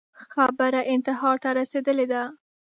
خبره 0.33 0.81
انتحار 0.93 1.37
ته 1.43 1.49
رسېدلې 1.59 2.05
ده 2.11 2.23